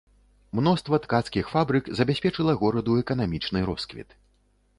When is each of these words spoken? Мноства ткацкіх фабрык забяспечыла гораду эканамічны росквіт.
Мноства 0.59 0.99
ткацкіх 1.03 1.51
фабрык 1.55 1.91
забяспечыла 1.99 2.57
гораду 2.65 2.97
эканамічны 3.03 3.59
росквіт. 3.71 4.09